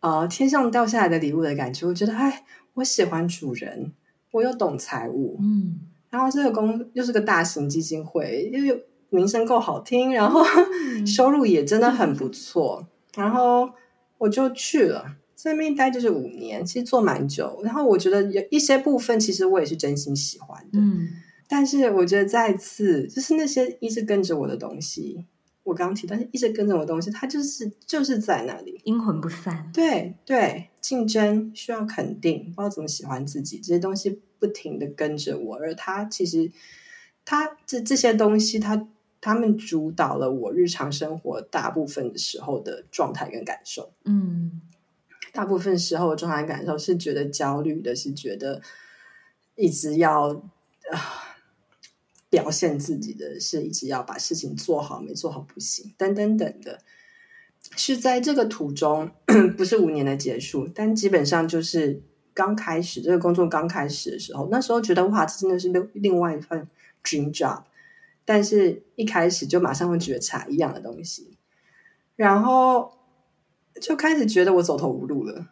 [0.00, 3.92] 呃，天上掉下来的礼物的感觉，我觉得哎，我喜欢主人，
[4.32, 5.78] 我又懂财务，嗯，
[6.10, 8.80] 然后这个公又是个大型基金会，又有
[9.10, 10.42] 名声够好听，然后
[11.06, 13.70] 收入也真的很不错，然后
[14.18, 15.16] 我就去了。
[15.36, 17.62] 在那边待就是五年，其实做蛮久。
[17.64, 20.78] 然后我觉得有一些部分，其实我也是真心喜欢的。
[20.78, 21.08] 嗯，
[21.48, 25.24] 但是我觉得再次，就是那些一直跟着我的东西，
[25.62, 29.70] 我刚刚提到一直跟着我的东西，它就是就是在那里，阴魂不散。
[29.72, 36.50] 对对，竞争需要肯定，不知道怎么喜欢自己，这些东西不停的跟着我，而它其实
[37.24, 38.88] 它这这些东西，它
[39.20, 43.92] 他们主导了我日常生活大部分的时候的状态跟感受。
[44.04, 44.60] 嗯。
[45.32, 48.60] 大部分时候的，状态感受是觉得焦虑的，是觉得
[49.54, 50.42] 一直要啊、
[50.90, 50.98] 呃、
[52.30, 56.78] 表现自己的，是一直要把事情做好，没做好不行，等等等的。
[57.76, 59.10] 是在这个途中，
[59.58, 66.66] 不是五年的结束，但基本上就是刚开始这个工作刚开始的时候，那时候觉得哇，这真的是另另外一份
[67.04, 67.64] dream job，
[68.24, 71.36] 但是一开始就马上会觉察一样的东西，
[72.16, 72.98] 然后。
[73.80, 75.46] 就开始觉得我走投无路了。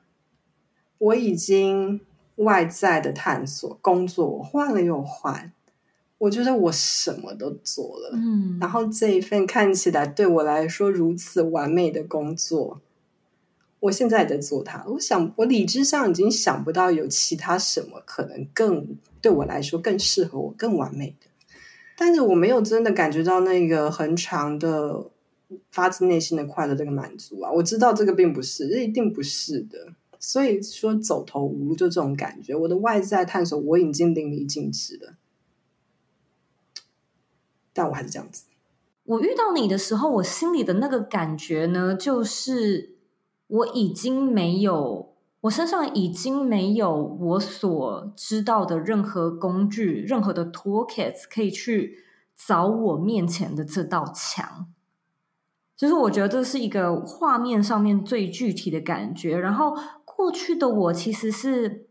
[0.98, 2.00] 我已经
[2.34, 5.52] 外在的探索工作，我换了又换，
[6.18, 8.10] 我觉得我什么都做了。
[8.12, 12.80] 嗯，然后这一份看起来对我来说如此完美的工作，
[13.80, 14.84] 我现在也在做它。
[14.86, 21.26] 我想，我理智上已经想不到有其他什么可能更对我来说更适合我、更完美的。
[21.96, 25.10] 但是我没有真的感觉到那个很长的。
[25.70, 29.78] 发自内心的快乐，这个满足啊，我知道这个并不是，这一定不是的。
[30.20, 35.14] 所以说走投无路就这种感觉，我的外在探索我已经淋漓尽致了，
[37.78, 38.46] 但我还是这样子。
[39.04, 42.96] 我遇到你的时候，我心里的那个感觉呢，就是
[43.46, 52.04] 我已经没有，我身上已经没有我所知道的任何工具，任何的 toolkits 可以去
[52.36, 54.66] 找我面前的这道墙。
[55.76, 59.38] 就是我觉得这是一个画面上面最具体的感觉。
[59.38, 61.86] 然后过去的我其实是，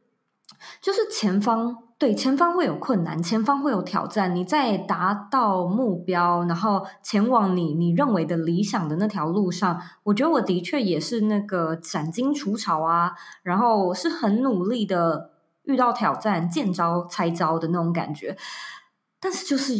[0.81, 4.35] 就是前方，对，前方会有困难，前方会有挑战。
[4.35, 15.31] 你在达到目标，然后前往你你认为的理想的那条路上，我觉得我的确也是那个斩荆除草啊，然后是很努力的
[15.63, 18.37] 遇到挑战，见招拆招的那种感觉。
[19.19, 19.73] 但是就是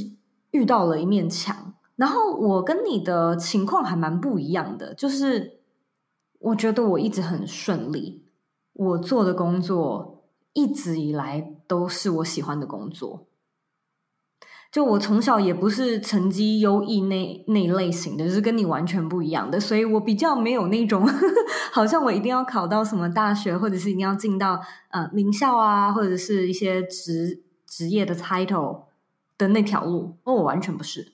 [0.50, 1.76] 遇到了一面墙。
[1.98, 5.60] 然后我跟你的情况还蛮不一样的，就是
[6.40, 8.26] 我觉得我一直很顺利，
[8.74, 13.28] 我做的工作一直以来都是我喜欢的工作。
[14.70, 21.08] 就我从小也不是成绩优异那那类型的，就是跟你完全不一样的，所以我比较没有那种
[21.72, 28.84] 好像我一定要考到什么大学，或者是一定要进到呃名校啊，或者是一些职职业的 title
[29.38, 31.14] 的那条路，哦，我完全不是。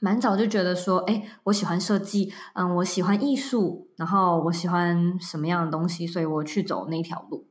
[0.00, 7.47] 蛮早就觉得说，哎，我喜欢设计，嗯，我喜欢艺术，然后我喜欢什么样的东西，所以我去走那条路，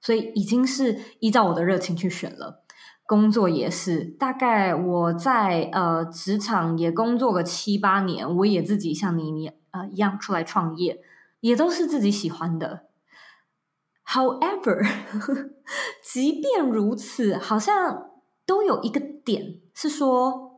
[0.00, 2.64] 所以已经是依照我的热情去选了。
[3.06, 11.00] 工作也是，大概我在呃职场也工作个七八年，我也自己像你你呃一样出来创业，
[11.40, 12.86] 也都是自己喜欢的。
[14.06, 14.86] However，
[16.02, 18.10] 即便如此，好像
[18.46, 20.48] 都有一个点是说。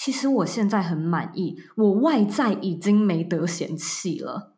[0.00, 4.54] 其实我现在很满意，我外在已经没得嫌弃了。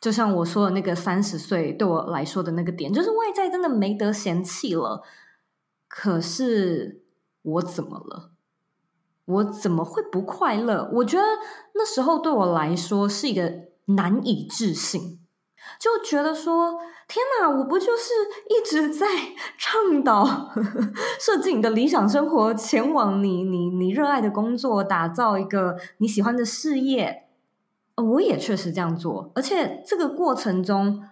[0.00, 5.02] 就像我说的那个三十岁对我来说的那个点，就是外在真的没得嫌弃了。
[5.88, 7.02] 可是
[7.42, 8.30] 我怎么了？
[9.24, 10.88] 我怎么会不快乐？
[10.92, 11.24] 我觉得
[11.74, 13.52] 那时候对我来说是一个
[13.86, 15.18] 难以置信，
[15.80, 16.78] 就觉得说
[17.08, 18.12] 天哪，我不就是
[18.48, 19.06] 一直在
[19.58, 27.25] 倡导呵呵设计你的理想生活，前往你你你热爱的工作，打造一个你喜欢的事业。
[27.96, 31.02] 我也确实这样做，而且这个过程中，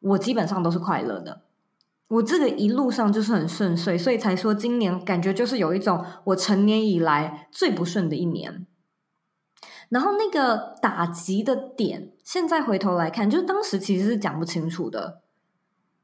[0.00, 1.42] 我基本上都是快乐的。
[2.08, 8.66] 我这个一路上就是很顺遂，所以才说今年感觉就是有一种我成年以来最不顺的一年。
[9.88, 15.22] 然后那个打击的点，现在回头来看，就是当时其实是讲不清楚的。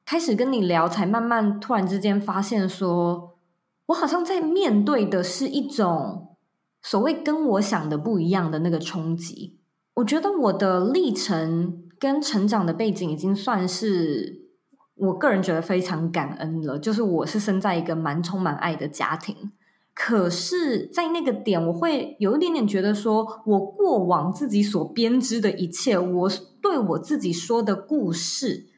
[0.05, 3.39] 开始跟你聊，才慢慢突然之间发现，说
[3.87, 6.37] 我好像在面对的是一种
[6.83, 9.61] 所谓跟我想的不一样的那个冲击。
[9.95, 14.49] 我觉得我的历程跟成长的背景已经算是
[14.95, 16.79] 我个人觉得非常感恩了。
[16.79, 19.53] 就是我是生在一个蛮充满爱的家庭。
[19.95, 26.31] 可是，在那个点，我会有一点点觉得说，我过往自己所编织的一切，我
[26.63, 28.69] 对我自己说的故事，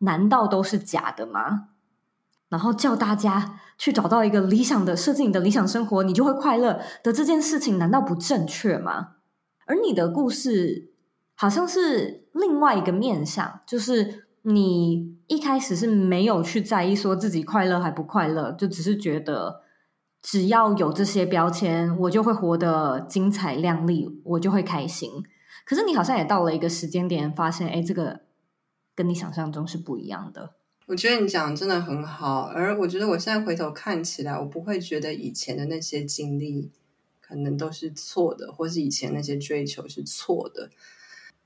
[0.00, 1.68] 难道都是假的吗？
[2.50, 9.14] 然后叫大家去找到一个理想的设计，你的理想生活，你就会快乐的这件事情，难道不正确吗？
[9.68, 10.90] 而你的故事，
[11.36, 19.62] 好像是另外一个面向，就是你一开始是没有去在意说自己快乐还不快乐，就只是觉得。
[20.20, 25.08] 只要有这些标签，我就会活得精彩亮丽，我就会开心。
[25.64, 28.22] 可是你好像也到了一个时间点，发现，哎，这个
[28.96, 30.54] 跟你想象中是不一样的。
[30.86, 36.72] 我觉得你讲的真的很好，而我觉得我现在回头看起来，我不会觉得以前的那些经历
[37.28, 40.70] 可能都是错的，或是以前那些追求是错的，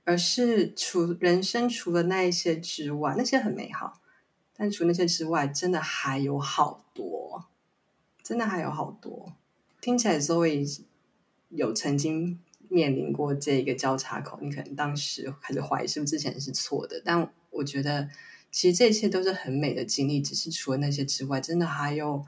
[0.05, 4.01] 而是除人生除了那一些之外，那些很美好，
[4.57, 7.47] 但除那些之外，真的还有好多。
[8.25, 9.35] 真的还有好多，
[9.81, 10.83] 听起来 Zoe
[11.49, 18.09] 有曾经面临过这个交叉口，你可能当时开始怀疑是不是之前是错的，但我觉得
[18.53, 22.25] 其实这一切都是很美的经历，只是除了那些之外，真的还有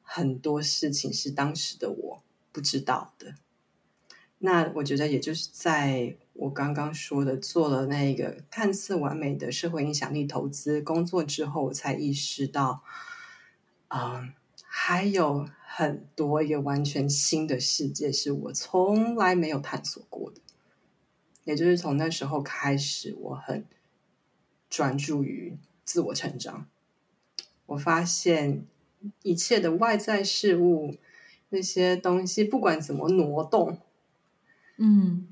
[0.00, 2.22] 很多事情是当时的我
[2.52, 3.34] 不知道的。
[4.38, 12.82] 那我觉得也就是在我刚刚说的做了那个看似完美的社会影响力投资工作之后，我才意识到，
[13.86, 14.34] 啊、
[14.64, 20.40] 还有很多一个完全新的世界是我从来没有探索过的，
[21.44, 23.64] 也就是从那时候开始，我很
[24.68, 26.66] 专注于自我成长。
[27.66, 28.66] 我发现
[29.22, 30.96] 一切的外在事物，
[31.52, 33.78] 那些东西不管怎么挪动，
[34.78, 35.28] 嗯，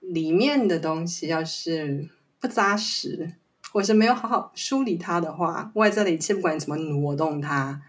[0.00, 2.08] 里面的东西要是
[2.40, 3.34] 不扎实，
[3.72, 7.82] 或是没有好好梳理它的话，外在的一切不管怎么挪动它。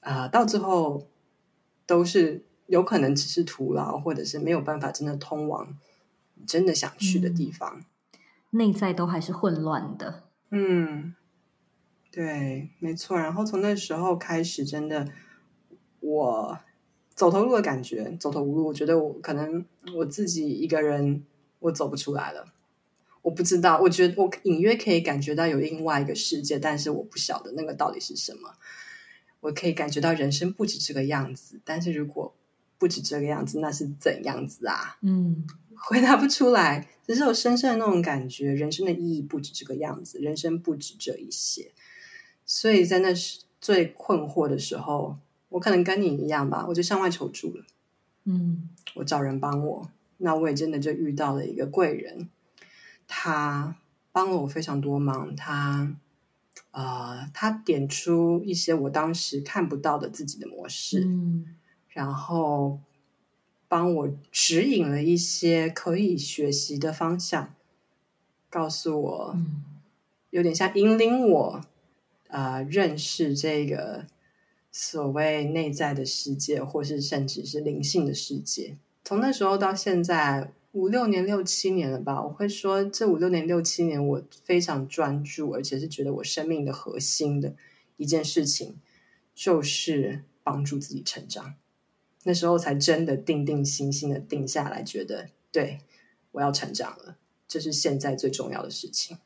[0.00, 1.06] 啊、呃，到最后
[1.84, 5.76] 都是有可能只是徒劳，或者是没有办法真的通往
[6.46, 7.80] 真的想去的地方，
[8.12, 8.18] 嗯、
[8.50, 10.22] 内在都还是混乱的。
[10.50, 11.14] 嗯，
[12.12, 13.18] 对，没错。
[13.18, 15.08] 然后从那时候开始，真的
[16.06, 16.58] 我
[17.14, 18.66] 走投无路的感觉，走投无路。
[18.66, 21.24] 我觉得我可能我自己一个人
[21.58, 22.52] 我走不出来了。
[23.22, 28.54] 我不知道，我觉得我隐约可以感觉到有另外一个世界，但是我不晓得那个到底是什么。
[29.40, 32.32] 我可以感觉到人生不止这个样子，但是如果
[32.78, 34.96] 不止这个样子，那是怎样子啊？
[35.02, 35.44] 嗯，
[35.74, 41.72] 回答不出来，只是有深深的那种感觉，人生的意义不止这个样子，人生不止这一些。
[42.44, 45.16] 所以在那时最困惑的时候，
[45.56, 47.64] 我可能跟你一样吧，我就向外求助了。
[48.24, 52.28] 嗯，我找人帮我，那我也真的就遇到了一个贵人，
[53.08, 53.76] 他
[54.12, 55.96] 帮了我非常多忙，他。
[56.70, 61.56] 啊、呃，他点出一些我当时看不到的自己的模式，嗯，
[61.88, 62.80] 然后
[63.66, 67.54] 帮我指引了一些可以学习的方向，
[68.50, 69.64] 告诉我，嗯，
[70.28, 71.60] 有点像引领我，
[72.28, 74.06] 呃，认识这个
[74.78, 78.76] 所谓内在的世界，或是甚至是灵性的世界。
[79.04, 80.52] 从那时候到现在。
[80.72, 82.22] 五六年、六七年了吧？
[82.22, 87.54] 我会说，这五六年、六七年，我非常专注，而且是觉得我生命的核心的
[87.96, 88.76] 一件事情，
[89.34, 91.54] 就是帮助自己成长。
[92.24, 95.78] 那时候才真的定定心心的定下来，觉得对，
[96.32, 97.16] 我要成长了，
[97.48, 99.16] 这是现在最重要的事情。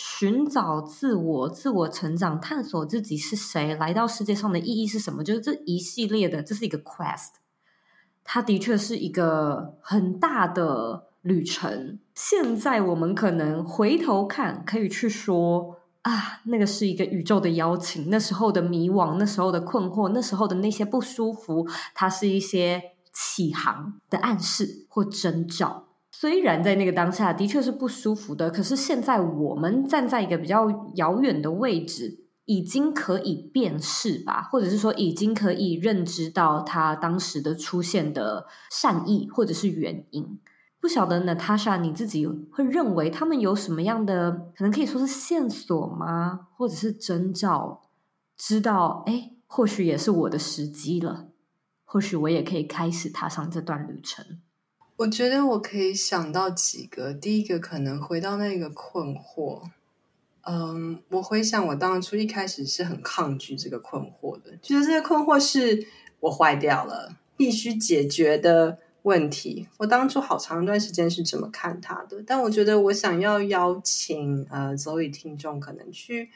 [0.00, 5.24] 寻找自我、自我成长、探索自己是谁，来到世界上的意义是什么？
[5.24, 7.30] 就是这一系列的，这是一个 quest。
[8.22, 11.98] 它的确是一个很大的旅程。
[12.14, 18.08] 现在我们可能回头看，可以去说啊，那个是一个宇宙的邀请。
[18.08, 22.80] 那时候的迷惘，那时候的困惑，那时候的那些不舒服，它是一些
[23.12, 25.87] 启航的暗示或征兆。
[26.20, 40.40] 虽然在那个当下的确是不舒服的，可是现在我们站在一个比较遥远的位置，已经可以辨识吧，或者是说已经可以认知到他当时的出现的善意或者是原因。
[40.80, 46.48] 不晓得 Natasha 你自己会认为他们有什么样的可能可以说是线索吗？
[46.56, 47.82] 或者是征兆，
[48.36, 51.28] 知道哎，或许也是我的时机了，
[51.84, 54.40] 或许我也可以开始踏上这段旅程。
[54.98, 59.70] 我觉得我可以想到几个，第一个可能回到那个困惑。
[60.42, 65.86] 嗯，我回想我当初一开始是很抗拒这个困惑的，觉得这个困惑是
[66.18, 69.68] 我坏掉了，必须解决的问题。
[69.76, 76.30] 我当初好长一段时间是这么看它的，但我觉得我想要邀请呃，所有听众可能去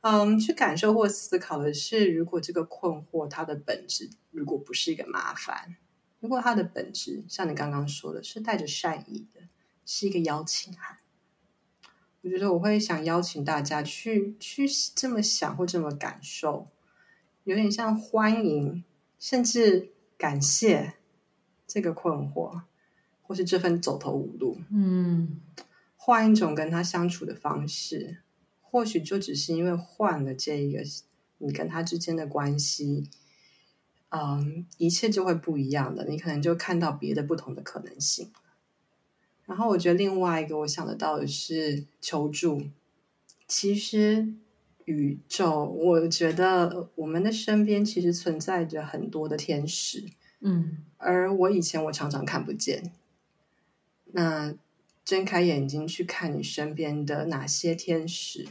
[0.00, 5.76] 嗯去感受或思考的是，如果这个困惑它的本质如果不是一个麻烦。
[6.20, 9.40] 如果它的本质像你刚刚说的是带着善意的，
[9.86, 10.98] 是一个邀请函，
[12.20, 16.68] 我觉得我会想邀请大家去去这么想或这么感受，
[17.44, 18.84] 有点像欢迎，
[19.18, 20.94] 甚至感谢
[21.66, 22.60] 这个困惑，
[23.22, 24.58] 或是这份走投无路。
[24.70, 25.40] 嗯，
[25.96, 28.18] 换一种跟他相处的方式，
[28.60, 30.82] 或许就只是因为换了这一个
[31.38, 33.08] 你跟他之间的关系。
[34.10, 36.04] 嗯，一切就会不一样的。
[36.06, 38.30] 你可能就看到别的不同的可能性。
[39.46, 42.62] 然后，我觉得另外一个我想得到的是求助。
[43.48, 44.32] 其实，
[44.84, 50.04] 宇宙，我觉得我们的身边其实存在着很多的天使。
[50.40, 52.92] 嗯，而我以前我常常看不见。
[54.12, 54.54] 那
[55.04, 58.46] 睁开眼睛去看你身边的哪些天使，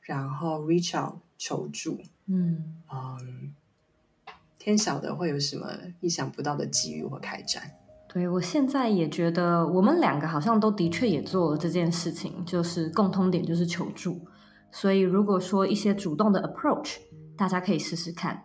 [0.00, 2.00] 然后 reach out 求助。
[2.26, 3.54] 嗯嗯。
[4.64, 5.66] 天晓得会有什么
[6.00, 7.62] 意想不到的机遇或开展。
[8.08, 14.18] 对，我现在也觉得，我们两个好像都的确也做了这件事情，就是共通点就是求助。
[14.72, 16.96] 所以如果说一些主动的 approach，
[17.36, 18.42] 大家可以试试看。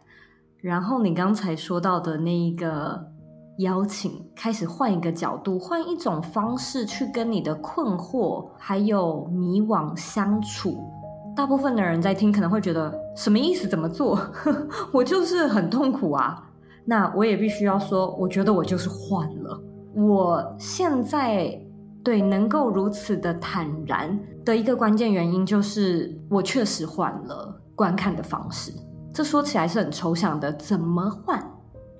[0.57, 2.99] 然后你刚才说到的那一个
[3.59, 10.83] 邀请，开始换一个角度，换一种方式去跟你的困惑还有迷惘相处。
[11.35, 13.67] 大部分的人在听可能会觉得什么意思？
[13.67, 14.19] 怎么做？
[14.91, 16.45] 我就是很痛苦啊！
[16.85, 19.61] 那我也必须要说，我觉得我就是换了。
[19.95, 21.57] 我现在
[22.03, 28.73] 对能够如此的坦然的一个关键原因，就是我确实换了观看的方式。
[29.13, 31.39] 这说起来是很抽象的，怎么换？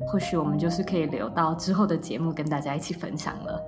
[0.08, 3.60] 或许我们就是可以留到之后的节目跟大家一起分享了。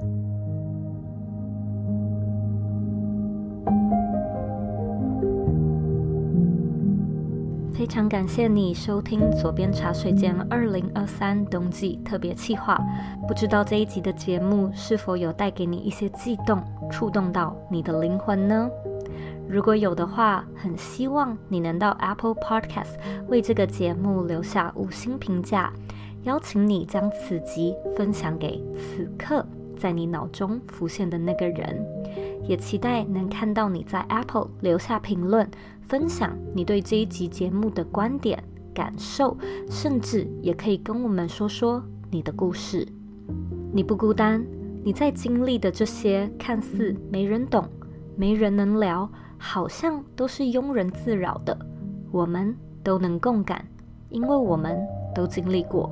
[7.82, 12.80] 非常感谢你收听《左边茶水间》二零二三冬季特别企划。
[13.28, 16.62] 不知道这一集的节目是否有带给你一些悸动，
[16.92, 18.70] 触动到你的灵魂呢？
[19.50, 25.74] 如果有的话，很希望你能到 Apple Podcast 为这个节目留下五星评价，
[26.26, 29.44] 邀请你将此集分享给此刻
[29.76, 31.84] 在你脑中浮现的那个人，
[32.48, 35.50] 也期待能看到你在 Apple 留下评论。
[35.82, 38.42] 分享你对这一集节目的观点、
[38.74, 39.38] 感受，
[39.70, 42.88] 甚至也可以跟我们说说你的故事。
[43.74, 44.42] 你不孤单，
[44.86, 47.68] 你在经历的这些看似没人懂、
[48.16, 51.58] 没人能聊，好像都是庸人自扰的，
[52.10, 53.68] 我们都能共感，
[54.08, 54.80] 因为我们
[55.14, 55.92] 都经历过。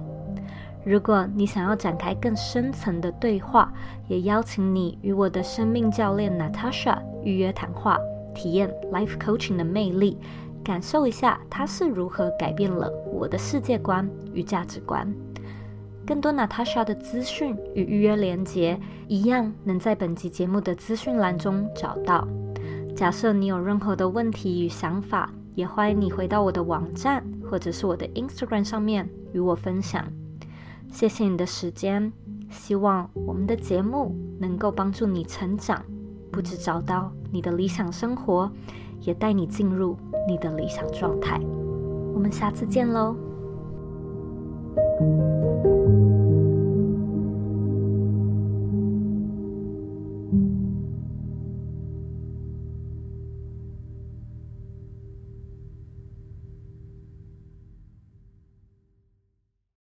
[0.86, 3.72] 如果你想要展开更深层的对话，
[4.08, 7.98] 也邀请你与我的生命教练 Natasha 预约谈话。
[8.36, 10.18] 体验 Life Coaching 的魅力，
[10.64, 15.14] 感受一下它是如何改变了我的世界观与价值观。
[16.06, 22.26] 更多 Natasha 的资讯与预约连接，一样能在本集节目的资讯栏中找到。
[22.96, 30.06] 假设你有任何的问题与想法，也欢迎你回到我的网站或者是我的 Instagram 上面与我分享。
[30.92, 32.12] 谢谢你的时间，
[32.50, 35.84] 希望我们的节目能够帮助你成长。
[36.32, 38.52] 不止找到你的理想生活，
[39.02, 41.40] 也带你进入你的理想状态。
[42.14, 43.16] 我们下次见喽。